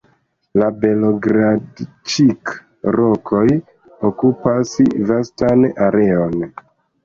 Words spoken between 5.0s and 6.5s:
vastan areon.